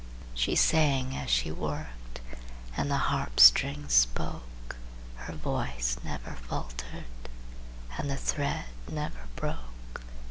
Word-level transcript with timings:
She 0.33 0.55
sang 0.55 1.15
as 1.15 1.29
she 1.29 1.51
worked, 1.51 2.21
And 2.75 2.89
the 2.89 2.97
harp 2.97 3.39
strings 3.39 3.93
spoke; 3.93 4.75
Her 5.15 5.33
voice 5.35 5.95
never 6.03 6.31
faltered, 6.37 7.05
And 7.99 8.09
the 8.09 8.15
thread 8.17 8.65
never 8.91 9.27
broke. 9.35 10.01